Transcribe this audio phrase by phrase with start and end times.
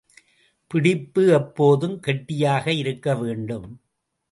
[0.71, 3.69] பிடிப்பு எப்போதும் கெட்டியாக இருக்க வேண்டும்.